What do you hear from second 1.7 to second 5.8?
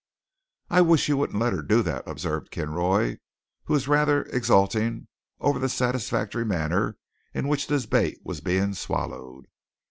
that," observed Kinroy, who was rather exulting over the